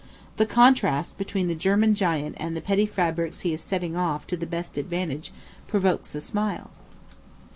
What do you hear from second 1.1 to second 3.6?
between the German giant and the petty fabrics he